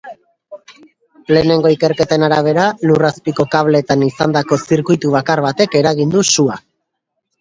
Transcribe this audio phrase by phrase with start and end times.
[1.35, 6.59] Lehenengo ikerketen arabera, lur azpiko kableetan izandako zirkuitubakar batek eragin du sua.